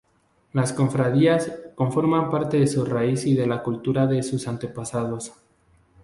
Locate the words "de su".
2.57-2.83